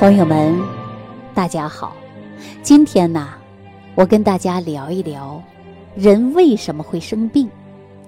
[0.00, 0.58] 朋友们，
[1.34, 1.94] 大家好。
[2.62, 3.34] 今天呢，
[3.94, 5.42] 我跟大家聊一聊
[5.94, 7.46] 人为什么会生病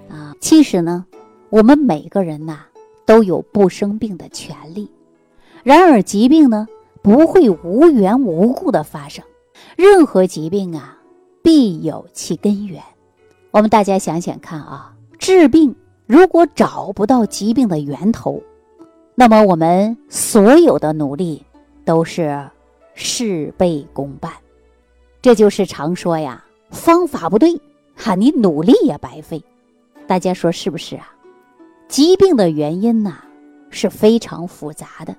[0.09, 0.33] 啊。
[0.41, 1.05] 其实呢，
[1.51, 2.61] 我们每个人呐
[3.05, 4.89] 都有不生病的权利。
[5.61, 6.67] 然而，疾病呢
[7.03, 9.23] 不会无缘无故的发生，
[9.77, 10.97] 任何疾病啊
[11.43, 12.81] 必有其根源。
[13.51, 15.75] 我们大家想想看啊，治病
[16.07, 18.41] 如果找不到疾病的源头，
[19.13, 21.43] 那么我们所有的努力。
[21.85, 22.49] 都是
[22.93, 24.31] 事倍功半，
[25.21, 27.59] 这就是常说呀，方法不对，
[27.95, 29.43] 哈，你努力也白费。
[30.07, 31.13] 大家说是不是啊？
[31.87, 33.15] 疾病的原因呢
[33.69, 35.15] 是非常复杂的，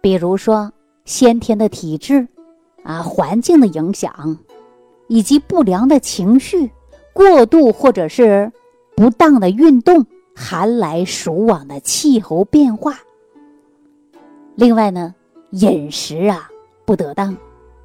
[0.00, 0.72] 比如说
[1.04, 2.26] 先天的体质
[2.82, 4.38] 啊，环境的影响，
[5.08, 6.70] 以及不良的情绪、
[7.12, 8.50] 过度或者是
[8.96, 12.98] 不当的运动、寒来暑往的气候变化。
[14.54, 15.14] 另外呢。
[15.52, 16.50] 饮食啊
[16.84, 17.34] 不得当，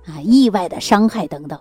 [0.06, 1.58] 啊意外的伤害等等，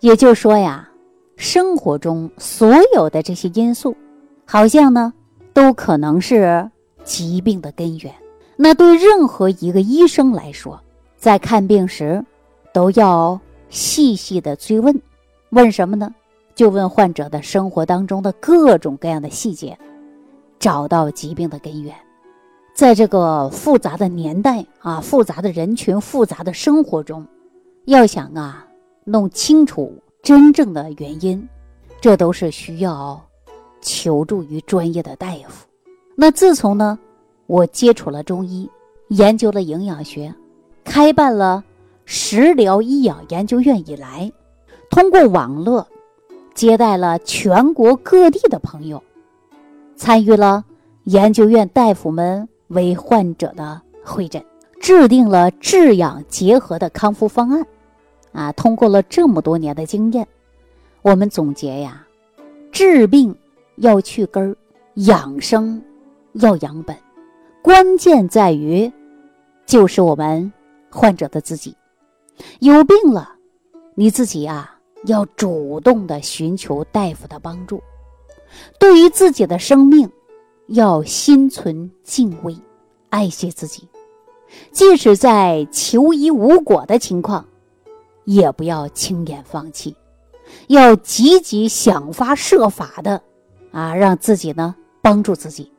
[0.00, 0.88] 也就是说呀，
[1.36, 3.96] 生活中所有的这些因素，
[4.44, 5.12] 好像呢
[5.52, 6.70] 都可能是
[7.04, 8.12] 疾病的根源。
[8.56, 10.80] 那对任何一个医生来说，
[11.16, 12.24] 在看病时
[12.72, 15.00] 都要细细的追问，
[15.50, 16.14] 问什么呢？
[16.54, 19.76] 就问患者的生活当中的各种各样的细节，
[20.58, 21.94] 找到疾病的根源。
[22.74, 27.24] 在这个复杂的年代啊，复杂的人群、复杂的生活中，
[27.84, 28.66] 要想啊
[29.04, 31.48] 弄清楚真正的原因，
[32.00, 33.24] 这都是需要
[33.80, 35.68] 求助于专业的大夫。
[36.16, 36.98] 那自从呢，
[37.46, 38.68] 我接触了中医，
[39.06, 40.34] 研究了营养学，
[40.82, 41.62] 开办了
[42.04, 44.32] 食疗医养研究院以来，
[44.90, 45.86] 通过网络
[46.54, 49.00] 接待了全国各地的朋友，
[49.94, 50.64] 参与了
[51.04, 52.48] 研究院大夫们。
[52.68, 54.44] 为患者的会诊，
[54.80, 57.66] 制定了治养结合的康复方案，
[58.32, 60.26] 啊，通过了这么多年的经验，
[61.02, 62.06] 我们总结呀，
[62.72, 63.34] 治病
[63.76, 64.56] 要去根儿，
[64.94, 65.82] 养生
[66.34, 66.96] 要养本，
[67.62, 68.90] 关键在于，
[69.66, 70.52] 就是我们
[70.90, 71.76] 患者的自己，
[72.60, 73.34] 有病了，
[73.94, 77.82] 你自己啊要主动的寻求大夫的帮助，
[78.78, 80.10] 对于自己的生命。
[80.68, 82.56] 要心存敬畏，
[83.10, 83.86] 爱惜自己，
[84.72, 87.46] 即使在求医无果的情况，
[88.24, 89.94] 也不要轻言放弃，
[90.68, 93.20] 要积极想法设法的
[93.72, 95.70] 啊，让自己呢帮助自己，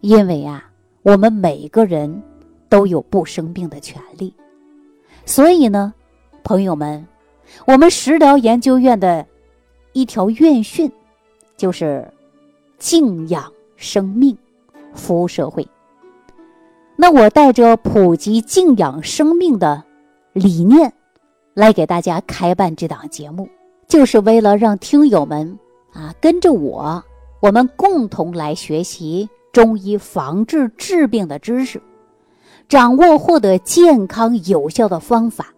[0.00, 0.70] 因为啊，
[1.02, 2.22] 我们每个人
[2.70, 4.34] 都有不生病的权利，
[5.26, 5.92] 所以呢，
[6.42, 7.06] 朋友们，
[7.66, 9.26] 我们食疗研究院的
[9.92, 10.90] 一条院训
[11.58, 12.10] 就是
[12.78, 13.53] 静养。
[13.76, 14.36] 生命，
[14.92, 15.66] 服务社会。
[16.96, 19.82] 那我带着普及敬仰生命的
[20.32, 20.92] 理念，
[21.52, 23.48] 来给大家开办这档节目，
[23.88, 25.58] 就是为了让听友们
[25.92, 27.02] 啊跟着我，
[27.40, 31.82] 我们共同来学习中医防治治病的知识，
[32.68, 35.52] 掌握获得健康有效的方法，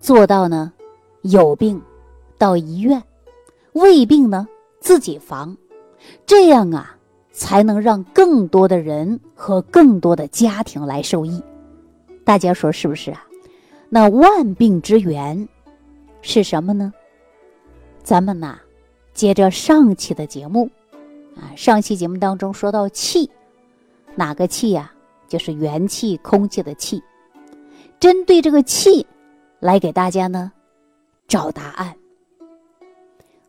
[0.00, 0.72] 做到呢
[1.22, 1.80] 有病
[2.36, 3.00] 到医院，
[3.74, 4.48] 未病呢
[4.80, 5.56] 自己防，
[6.26, 6.97] 这样啊。
[7.38, 11.40] 才能让更多的人和更多的家庭来受益，
[12.24, 13.24] 大家说是不是啊？
[13.88, 15.48] 那万病之源
[16.20, 16.92] 是什么呢？
[18.02, 18.58] 咱们呐，
[19.14, 20.68] 接着上期的节目
[21.36, 23.30] 啊，上期节目当中说到气，
[24.16, 24.90] 哪个气呀？
[25.28, 27.00] 就是元气、空气的气。
[28.00, 29.06] 针对这个气，
[29.60, 30.50] 来给大家呢
[31.28, 31.94] 找答案。《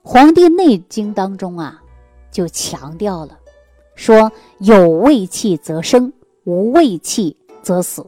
[0.04, 1.82] 黄帝内经》当中啊，
[2.30, 3.39] 就强调了。
[4.00, 6.14] 说有胃气则生，
[6.46, 8.06] 无胃气则死，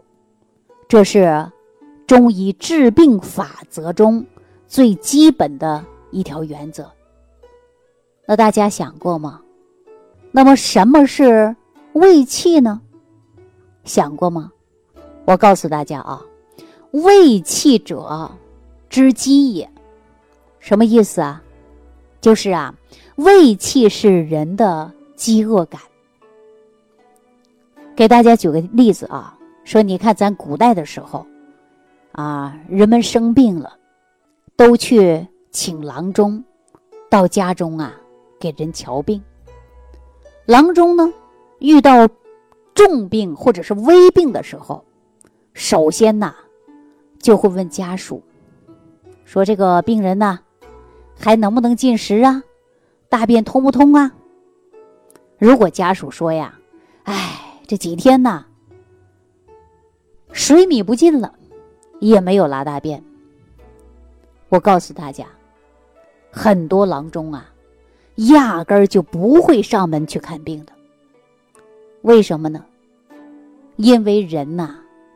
[0.88, 1.52] 这是
[2.08, 4.26] 中医治病法则中
[4.68, 6.90] 最基本的一条原则。
[8.26, 9.42] 那大家想过吗？
[10.32, 11.54] 那么什么是
[11.92, 12.80] 胃气呢？
[13.84, 14.50] 想过吗？
[15.26, 16.22] 我告诉大家啊，
[16.92, 18.32] 胃气者，
[18.90, 19.70] 之饥也。
[20.58, 21.44] 什么意思啊？
[22.22, 22.74] 就是啊，
[23.18, 24.90] 胃气是人的。
[25.22, 25.80] 饥饿感，
[27.96, 31.24] 给大家举个例子啊，说你看咱古代的时候，
[32.14, 33.78] 啊，人们生病了，
[34.56, 36.44] 都去请郎中
[37.08, 37.94] 到家中啊
[38.40, 39.22] 给人瞧病。
[40.48, 41.14] 郎中呢
[41.60, 42.10] 遇到
[42.74, 44.84] 重病或者是危病的时候，
[45.54, 46.34] 首先呐
[47.20, 48.24] 就会问家属，
[49.24, 50.40] 说这个病人呐
[51.16, 52.42] 还能不能进食啊，
[53.08, 54.12] 大便通不通啊？
[55.42, 56.54] 如果家属说呀，
[57.02, 58.46] 哎，这几天呐，
[60.32, 61.34] 水米不进了，
[62.00, 63.04] 也没有拉大便。
[64.50, 65.26] 我告诉大家，
[66.30, 67.52] 很多郎中啊，
[68.18, 70.72] 压根儿就不会上门去看病的。
[72.04, 72.64] 为什么呢？
[73.78, 74.76] 因为人呐，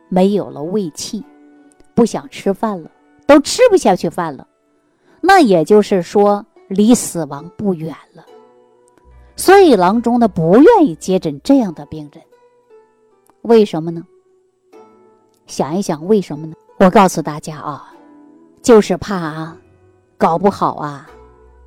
[0.10, 1.24] 没有了胃气，
[1.94, 2.90] 不想吃饭了，
[3.28, 4.48] 都吃不下去饭了，
[5.22, 8.26] 那也就是说离死亡不远了。
[9.36, 12.24] 所以郎中呢，不愿意接诊这样的病人。
[13.42, 14.06] 为什么呢？
[15.46, 16.56] 想一想，为什么呢？
[16.80, 17.92] 我告诉大家啊。
[18.62, 19.56] 就是怕啊，
[20.18, 21.08] 搞不好啊，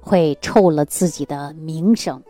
[0.00, 2.20] 会臭了自己的名声，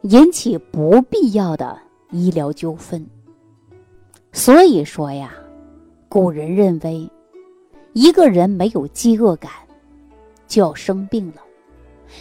[0.00, 1.78] 引起不必要的
[2.10, 3.06] 医疗纠纷。
[4.32, 5.34] 所以说呀，
[6.08, 7.10] 古人认为，
[7.92, 9.52] 一个人没有饥饿感，
[10.48, 11.42] 就要生病了；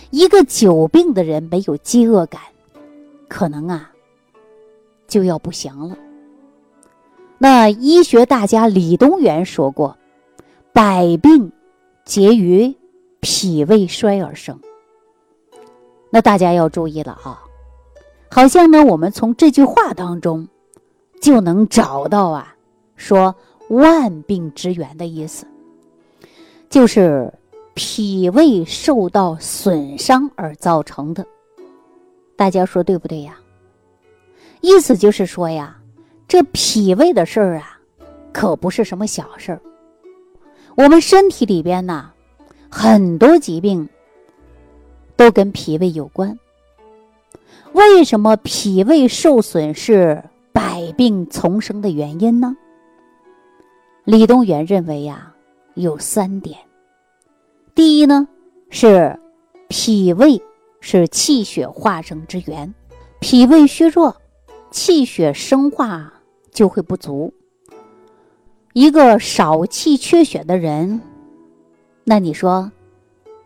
[0.09, 2.41] 一个久病的人没有饥饿感，
[3.27, 3.91] 可能啊，
[5.07, 5.97] 就要不祥了。
[7.37, 9.95] 那医学大家李东垣说过。
[10.71, 11.51] 百病
[12.05, 12.73] 皆于
[13.19, 14.57] 脾胃衰而生。
[16.09, 17.43] 那大家要注意了啊！
[18.29, 20.47] 好像呢，我们从这句话当中
[21.19, 22.55] 就能找到啊，
[22.95, 23.35] 说
[23.67, 25.45] 万病之源的意思，
[26.69, 27.33] 就是
[27.73, 31.25] 脾胃受到损伤而造成的。
[32.35, 33.37] 大家说对不对呀？
[34.61, 35.77] 意思就是说呀，
[36.27, 37.79] 这脾胃的事儿啊，
[38.33, 39.61] 可不是什么小事儿。
[40.75, 42.11] 我们身体里边呢，
[42.69, 43.87] 很多疾病
[45.15, 46.37] 都跟脾胃有关。
[47.73, 52.55] 为什么脾胃受损是百病丛生的原因呢？
[54.05, 55.33] 李东垣认为呀，
[55.75, 56.57] 有三点。
[57.79, 58.27] 第一呢，
[58.69, 59.17] 是
[59.69, 60.43] 脾胃
[60.81, 62.75] 是气血化生之源，
[63.21, 64.13] 脾胃虚弱，
[64.69, 66.13] 气血生化
[66.51, 67.33] 就会不足。
[68.73, 70.99] 一个少气缺血的人，
[72.03, 72.69] 那你说，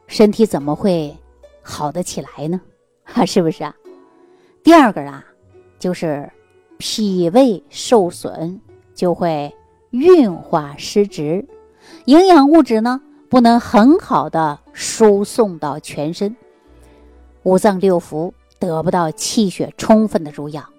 [0.08, 1.16] 身体怎么会
[1.62, 2.60] 好得起来呢？
[3.04, 3.76] 哈， 是不是啊？
[4.64, 5.24] 第二个啊，
[5.78, 6.28] 就是
[6.80, 8.60] 脾胃受损，
[8.96, 9.54] 就会
[9.92, 11.48] 运化失职，
[12.06, 13.00] 营养物质呢
[13.34, 16.36] 不能很好的输送到全身，
[17.42, 20.70] 五脏六腑得不到气血充分的濡养，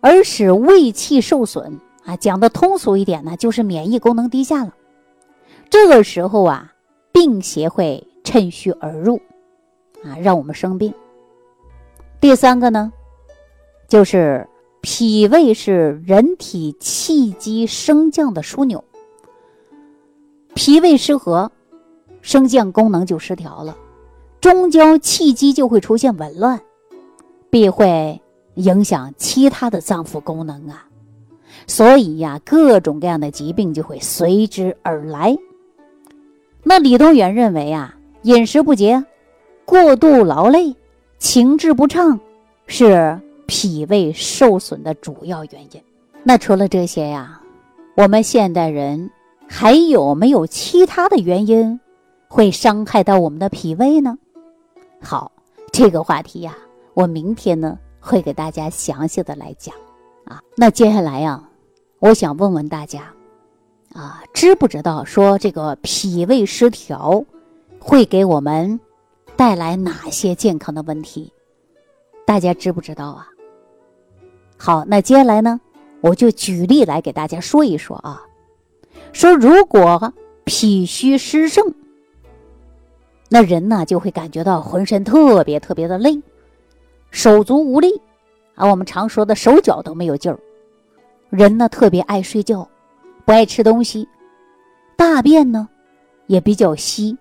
[0.00, 1.80] 而使胃气受损。
[2.04, 4.74] 啊，讲的通俗一点呢，就是免疫功能低下了。
[5.70, 6.72] 这个时候啊，
[7.12, 9.20] 病邪会趁虚而入，
[10.02, 10.92] 啊，让我们生病。
[12.20, 12.92] 第三个呢，
[13.86, 14.48] 就是
[14.80, 18.82] 脾胃是人体气机升降的枢纽，
[20.56, 21.52] 脾胃失和，
[22.22, 23.76] 升降功能就失调了，
[24.40, 26.58] 中焦气机就会出现紊乱，
[27.50, 28.18] 必会
[28.54, 30.88] 影响其他的脏腑功能啊。
[31.66, 35.36] 所以呀，各种各样的疾病就会随之而来。
[36.62, 39.04] 那李东垣认为啊，饮食不节、
[39.66, 40.74] 过度劳累、
[41.18, 42.18] 情志不畅，
[42.66, 45.82] 是脾胃受损的主要原因。
[46.24, 47.42] 那除了这些呀，
[47.94, 49.10] 我们现代人
[49.48, 51.80] 还有没有其他的原因
[52.28, 54.18] 会伤害到我们的脾胃呢？
[55.00, 55.32] 好，
[55.72, 56.56] 这个话题呀，
[56.94, 59.74] 我明天呢会给大家详细的来讲
[60.24, 60.40] 啊。
[60.56, 61.42] 那接下来呀。
[61.98, 63.10] 我想问问大家，
[63.94, 67.24] 啊，知不知道说这个脾胃失调
[67.80, 68.78] 会给我们
[69.34, 71.32] 带来哪些健康的问题？
[72.26, 73.28] 大家知不知道啊？
[74.58, 75.58] 好，那接下来呢，
[76.02, 78.22] 我就举例来给大家说一说啊。
[79.16, 80.12] 说如果
[80.44, 81.72] 脾虚湿盛，
[83.30, 86.20] 那人呢就会感觉到浑身特别特别的累，
[87.10, 87.98] 手足无力
[88.56, 90.38] 啊，我们常说的手脚都没有劲儿。
[91.30, 92.68] 人呢特别爱睡觉，
[93.24, 94.06] 不爱吃东西，
[94.98, 95.66] 大便呢
[96.26, 97.16] 也比较稀，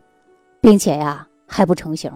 [0.60, 2.12] 并且呀还不成形。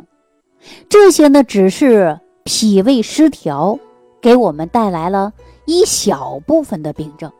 [0.89, 3.79] 这些呢只是脾胃失调
[4.19, 5.31] 给我们带来了
[5.63, 7.31] 一小部分的病症。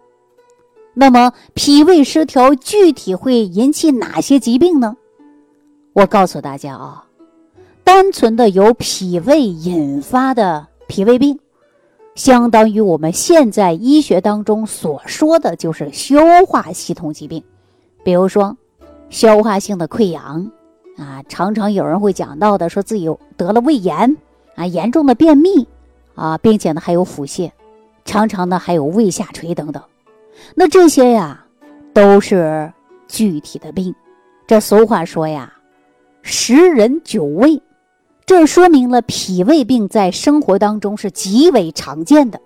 [0.93, 4.96] 那么脾胃失调具体会引起哪些疾病呢？
[5.93, 7.05] 我告诉大家啊，
[7.84, 11.39] 单纯的由脾胃引发的脾胃病。
[12.15, 17.41] 相当于我们现在医学当中所说的就是消化系统疾病，
[18.03, 18.58] 比如说
[19.10, 20.51] 消化性的溃疡
[20.98, 24.17] 啊，常常有人会讲到的，说自己得了胃炎
[24.55, 25.65] 啊，严重的便秘
[26.15, 27.51] 啊，并且呢还有腹泻，
[28.03, 29.81] 常常呢还有胃下垂等等。
[30.55, 31.46] 那这些呀
[31.93, 32.72] 都是
[33.08, 33.93] 具体的病。
[34.48, 35.53] 这俗话说呀，
[36.22, 37.62] 十人九胃。
[38.25, 42.39] 这说明了脾胃病在生活当中是极为常见的。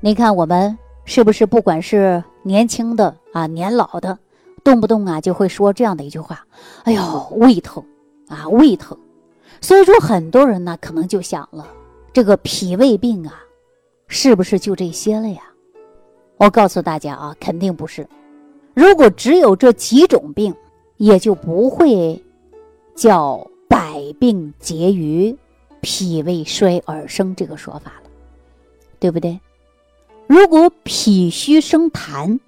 [0.00, 4.18] 你看，我们是不是不管是年轻的啊，年老的，
[4.64, 6.44] 动不动啊就会说这样的一句话
[6.82, 7.84] ：“哎呦，胃疼
[8.28, 8.98] 啊，胃疼。”
[9.60, 11.66] 所以说，很多人呢可能就想了，
[12.12, 13.42] 这个脾胃病啊，
[14.08, 15.42] 是不是就这些了呀？
[16.36, 18.06] 我告诉大家啊，肯定不是。
[18.74, 20.54] 如果只有这几种病，
[20.96, 22.22] 也就不会
[22.94, 25.36] 叫百病结于
[25.80, 28.10] 脾胃衰而生这个说法了，
[28.98, 29.40] 对不对？
[30.26, 32.38] 如果脾虚生痰，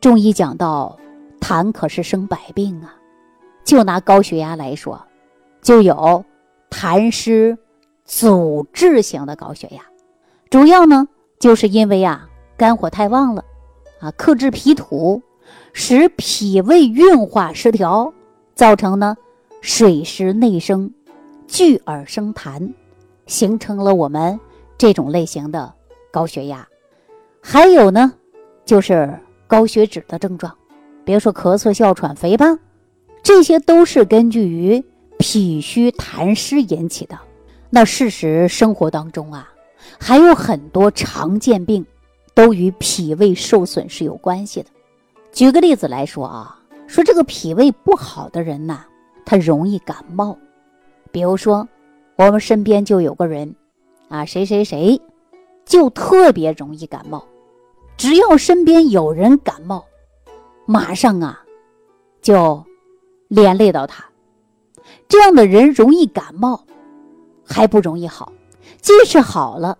[0.00, 0.98] 中医讲到
[1.40, 2.96] 痰可是生百病啊。
[3.64, 5.00] 就拿高血压来说，
[5.60, 6.24] 就有
[6.68, 7.56] 痰湿
[8.04, 9.80] 阻滞型的高血压，
[10.50, 11.06] 主要呢
[11.38, 13.44] 就是因为啊肝火太旺了，
[14.00, 15.20] 啊克制脾土，
[15.72, 18.12] 使脾胃运化失调，
[18.54, 19.16] 造成呢
[19.60, 20.92] 水湿内生，
[21.46, 22.72] 聚而生痰，
[23.26, 24.38] 形成了我们
[24.78, 25.72] 这种类型的
[26.10, 26.66] 高血压。
[27.40, 28.12] 还有呢，
[28.64, 30.54] 就是高血脂的症状，
[31.04, 32.58] 比如说咳嗽、哮喘、肥胖，
[33.22, 34.84] 这些都是根据于
[35.18, 37.18] 脾虚痰湿引起的。
[37.70, 39.50] 那事实生活当中啊，
[39.98, 41.84] 还有很多常见病，
[42.34, 44.68] 都与脾胃受损是有关系的。
[45.32, 48.80] 举个例子来说啊，说这个脾胃不好的人呐，
[49.24, 50.36] 他容易感冒。
[51.10, 51.68] 比如说，
[52.16, 53.54] 我们身边就有个人，
[54.08, 55.00] 啊，谁谁谁，
[55.64, 57.24] 就特别容易感冒。
[57.96, 59.84] 只要身边有人感冒，
[60.66, 61.42] 马上啊，
[62.20, 62.64] 就
[63.28, 64.04] 连累到他。
[65.08, 66.64] 这样的人容易感冒，
[67.44, 68.32] 还不容易好。
[68.80, 69.76] 即使好了，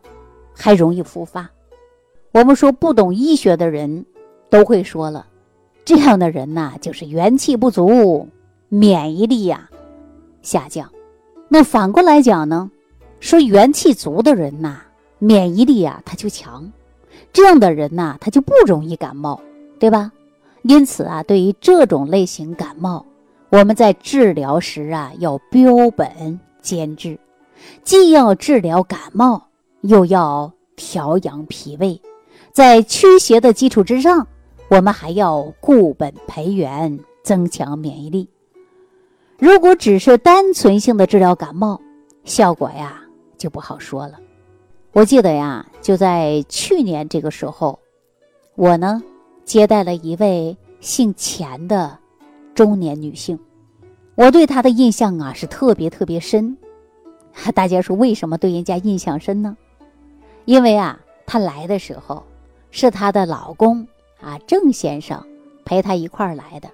[0.54, 1.50] 还容易复发。
[2.32, 4.06] 我们说不懂医学的人
[4.48, 5.26] 都会说了，
[5.84, 8.26] 这样的人呐，就是元气不足，
[8.70, 9.68] 免疫力呀
[10.40, 10.90] 下降。
[11.48, 12.70] 那反过来讲呢，
[13.20, 14.80] 说元气足的人呐，
[15.18, 16.72] 免疫力呀他就强。
[17.34, 19.38] 这样的人呐，他就不容易感冒，
[19.78, 20.10] 对吧？
[20.62, 23.04] 因此啊，对于这种类型感冒，
[23.50, 27.18] 我们在治疗时啊，要标本兼治，
[27.84, 29.48] 既要治疗感冒，
[29.82, 32.00] 又要调养脾胃。
[32.52, 34.26] 在驱邪的基础之上，
[34.68, 38.28] 我们还要固本培元，增强免疫力。
[39.38, 41.80] 如果只是单纯性的治疗感冒，
[42.24, 43.02] 效果呀
[43.38, 44.20] 就不好说了。
[44.92, 47.78] 我记得呀，就在去年这个时候，
[48.54, 49.02] 我呢
[49.46, 51.98] 接待了一位姓钱的
[52.54, 53.38] 中年女性，
[54.14, 56.54] 我对她的印象啊是特别特别深。
[57.54, 59.56] 大家说为什么对人家印象深呢？
[60.44, 62.22] 因为啊，她来的时候
[62.72, 63.86] 是她的老公
[64.20, 65.24] 啊郑先生
[65.64, 66.68] 陪她一块儿来的。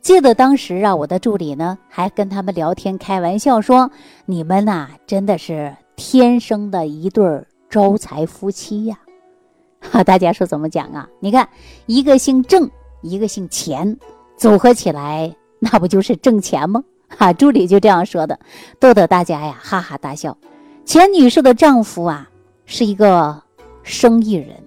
[0.00, 3.90] 记得当时啊，我的助理呢还跟他们聊天开玩笑说
[4.26, 7.24] ：“你们呐真的是。”天生的一对
[7.70, 8.98] 招财夫妻呀，
[9.78, 11.08] 哈，大家说怎么讲啊？
[11.20, 11.48] 你看，
[11.86, 12.68] 一个姓郑，
[13.00, 13.96] 一个姓钱，
[14.36, 16.82] 组合起来，那不就是挣钱吗？
[17.16, 18.36] 哈，助理就这样说的，
[18.80, 20.36] 逗得大家呀哈哈大笑。
[20.84, 22.28] 钱女士的丈夫啊
[22.66, 23.40] 是一个
[23.84, 24.63] 生意人，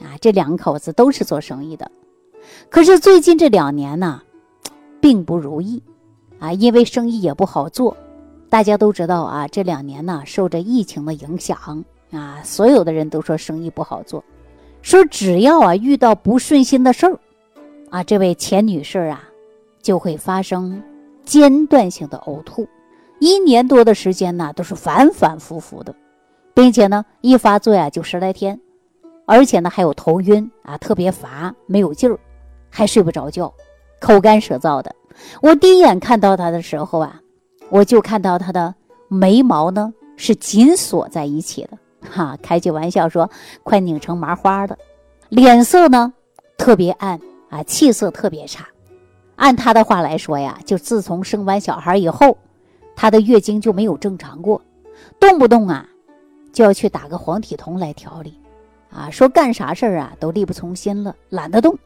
[0.00, 1.90] 啊，这两口子都是做生意的，
[2.68, 4.22] 可是最近这两年呢，
[5.00, 5.82] 并不如意，
[6.38, 7.96] 啊，因为生意也不好做。
[8.50, 14.24] 大家都知道啊，这两年呢，受着疫情的影响啊，所有的人都说生意不好做，
[14.80, 17.18] 说只要啊遇到不顺心的事儿，
[17.90, 19.22] 啊，这位钱女士啊，
[19.82, 20.82] 就会发生
[21.24, 22.66] 间断性的呕吐，
[23.18, 25.94] 一年多的时间呢，都是反反复复的，
[26.54, 28.58] 并且呢，一发作呀就十来天，
[29.28, 32.18] 而且呢还有头晕啊，特别乏，没有劲儿，
[32.70, 33.52] 还睡不着觉，
[34.00, 34.92] 口干舌燥的。
[35.42, 37.20] 我第一眼看到他的时候啊。
[37.70, 38.74] 我就看到他的
[39.08, 41.76] 眉毛呢是紧锁在一起的，
[42.10, 43.30] 哈，开句玩笑说
[43.62, 44.78] 快拧成麻花的，
[45.28, 46.14] 脸色呢
[46.56, 47.20] 特别暗
[47.50, 48.66] 啊，气色特别差。
[49.36, 52.38] 按他的话来说呀，就自从生完小孩以后，
[52.96, 54.62] 她的月经就没有正常过，
[55.20, 55.86] 动不动啊
[56.50, 58.32] 就要去打个黄体酮来调理，
[58.90, 61.78] 啊，说干啥事儿啊都力不从心了，懒得动。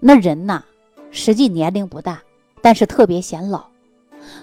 [0.00, 0.64] 那人呐，
[1.10, 2.22] 实际年龄不大，
[2.60, 3.64] 但是特别显老。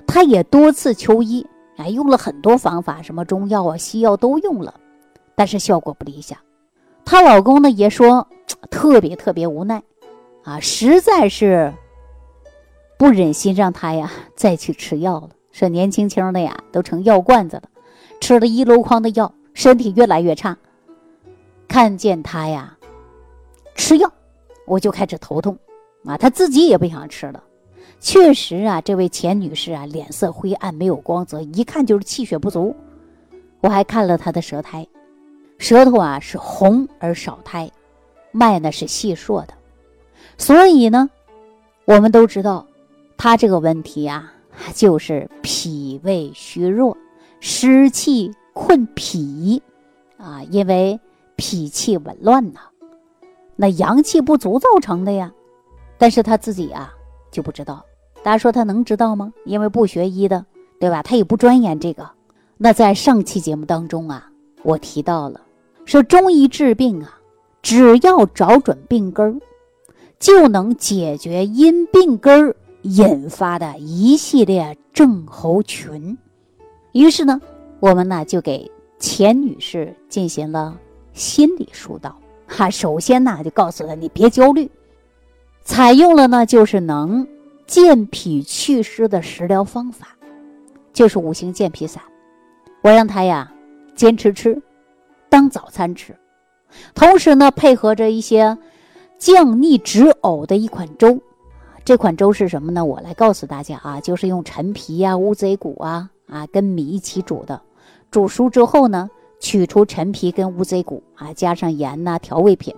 [0.07, 1.45] 她也多次求医，
[1.77, 4.73] 哎，用了很多方法，什么中药啊、西药都用了，
[5.35, 6.37] 但是效果不理想。
[7.03, 8.27] 她老公呢也说
[8.69, 9.83] 特别特别无奈，
[10.43, 11.73] 啊，实在是
[12.97, 15.29] 不忍心让她呀再去吃药了。
[15.51, 17.63] 说年轻轻的呀都成药罐子了，
[18.21, 20.57] 吃了一箩筐的药，身体越来越差。
[21.73, 22.77] 看见他呀
[23.73, 24.13] 吃药，
[24.67, 25.57] 我就开始头痛，
[26.05, 27.43] 啊，他自己也不想吃了。
[27.99, 32.75] 确实啊，这位钱女士啊，脸色灰暗，没有光泽，一看就是气血不足。
[33.59, 34.87] 我还看了她的舌苔，
[35.57, 37.71] 舌头啊是红而少苔，
[38.31, 39.55] 脉呢是细硕的，
[40.37, 41.09] 所以呢，
[41.85, 42.67] 我们都知道，
[43.17, 44.31] 他这个问题啊，
[44.75, 46.95] 就是脾胃虚弱，
[47.39, 49.59] 湿气困脾
[50.17, 50.99] 啊，因为
[51.35, 52.59] 脾气紊乱呐，
[53.55, 55.31] 那阳气不足造成的呀。
[55.97, 56.93] 但是他自己啊
[57.31, 57.85] 就不知道，
[58.23, 59.33] 大家说他能知道吗？
[59.45, 60.45] 因为不学医的，
[60.79, 61.01] 对吧？
[61.01, 62.09] 他也不钻研这个。
[62.57, 64.29] 那在上期节目当中啊，
[64.63, 65.41] 我提到了，
[65.85, 67.19] 说中医治病啊，
[67.61, 69.39] 只要找准病根儿，
[70.19, 76.17] 就能解决因病根儿引发的一系列症候群。
[76.91, 77.41] 于是呢，
[77.79, 80.77] 我们呢就给钱女士进行了
[81.13, 82.15] 心理疏导。
[82.47, 84.69] 哈， 首先呢就告诉他你别焦虑，
[85.63, 87.27] 采用了呢就是能
[87.65, 90.09] 健脾祛湿的食疗方法，
[90.91, 92.03] 就是五行健脾散。
[92.81, 93.51] 我让他呀，
[93.95, 94.61] 坚持吃，
[95.29, 96.15] 当早餐吃，
[96.93, 98.57] 同时呢，配合着一些
[99.17, 101.19] 降逆止呕的一款粥。
[101.85, 102.83] 这款粥是什么呢？
[102.83, 107.61] 我来告诉大家啊，就是用陈皮呀、乌贼骨啊啊跟米一起煮的。
[108.11, 109.09] 煮熟之后呢，
[109.43, 112.73] 取出陈皮跟乌贼骨啊，加上盐呐调味品，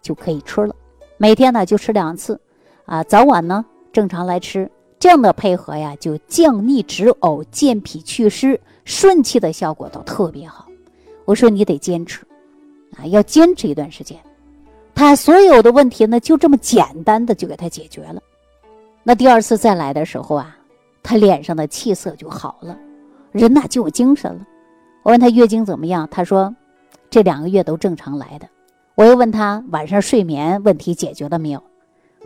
[0.00, 0.74] 就可以吃了。
[1.16, 2.40] 每天呢就吃两次，
[2.86, 4.70] 啊，早晚呢正常来吃。
[5.00, 8.58] 这样的配合呀，就降逆止呕、健脾祛湿。
[8.84, 10.68] 顺气的效果都特别好，
[11.24, 12.24] 我说你得坚持，
[12.96, 14.16] 啊，要坚持一段时间，
[14.94, 18.22] 他所有的问题呢就这么简单的就给他解决了。
[19.02, 20.56] 那第二次再来的时候啊，
[21.02, 22.78] 他脸上的气色就好了，
[23.32, 24.46] 人呐就有精神了。
[25.04, 26.56] 我问他月经怎么样，他说
[27.10, 28.48] 这两个月都正常来的。
[28.94, 31.62] 我又问他晚上睡眠问题解决了没有，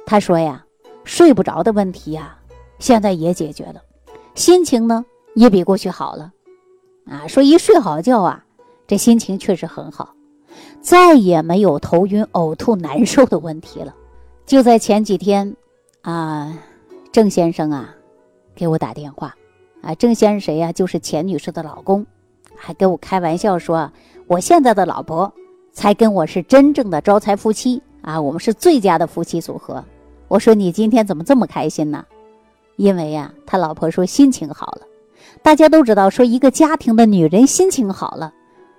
[0.06, 0.64] 他说呀
[1.02, 2.38] 睡不着的问题呀
[2.78, 3.82] 现在也解决了，
[4.36, 5.04] 心情呢
[5.34, 6.32] 也比过去好了。
[7.04, 8.44] 啊，说一睡好觉啊，
[8.86, 10.14] 这心情确实很好，
[10.80, 13.92] 再也没有头晕、呕吐、难受的问题了。
[14.46, 15.56] 就在前几天，
[16.02, 16.56] 啊，
[17.10, 17.92] 郑先生啊，
[18.54, 19.34] 给我打电话，
[19.82, 20.70] 啊，郑先生谁呀？
[20.70, 22.06] 就是钱女士的老公，
[22.58, 23.90] 还跟我开玩笑说，
[24.26, 25.32] 我现在的老婆
[25.72, 29.82] 才跟我是真正的招财夫妻啊，我们是最佳的夫妻组合。
[30.26, 32.04] 我说你今天怎么这么开心呢？
[32.76, 34.82] 因为呀，他老婆说心情好了。
[35.42, 38.32] 大家都知道，说一个家庭的女人心情好了，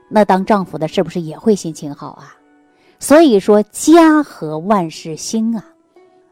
[0.10, 2.36] 那当丈夫的是不是也会心情好啊？
[3.00, 5.66] 所以说家和万事兴啊。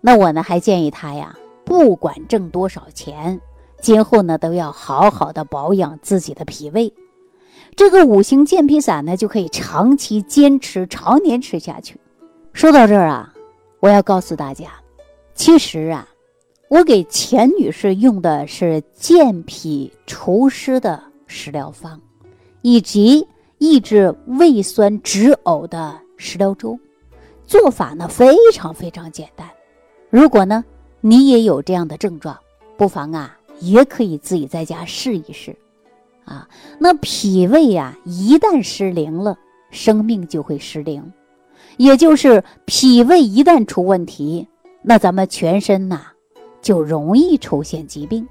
[0.02, 3.40] 那我呢还建议他呀，不管挣多少钱，
[3.82, 6.94] 今后呢都要好好的保养自己的脾胃。
[7.78, 11.96] 这个五行健脾散呢就可以长期坚持，常年吃下去。
[12.52, 13.32] 说到这儿啊，
[13.80, 14.72] 我要告诉大家，
[15.36, 16.06] 其实啊。
[16.70, 22.02] 我给钱女士用的是健脾除湿的食疗方，
[22.62, 23.26] 以及
[23.60, 26.78] 抑制胃酸止呕的食疗粥。
[27.46, 29.48] 做法呢非常非常简单。
[30.10, 30.66] 如果呢
[31.00, 32.36] 你也有这样的症状，
[32.76, 35.56] 不妨啊也可以自己在家试一试。
[36.28, 39.36] 啊，那脾胃呀一旦失灵了，
[39.72, 41.12] 生命就会失灵。
[41.78, 44.48] 也就是脾胃一旦出问题，
[44.84, 46.02] 那咱们全身呐。
[46.60, 48.28] 就容易出现疾病，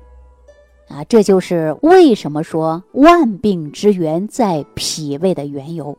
[0.88, 5.96] 啊，这就是为什么说万病之源在脾胃的缘由。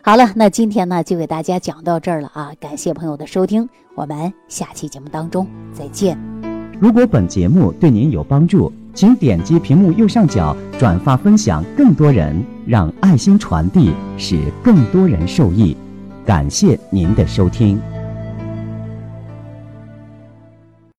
[0.00, 6.18] 好了，那今天呢就给大家讲到这儿了啊，感谢朋友的收听，我们下期节目当中再见。
[6.80, 15.76] 如果本节目对您有帮助，请点击屏幕右上角转发分享，更多人让爱心传递，使更多人受益。
[16.24, 17.78] 感谢您的收听。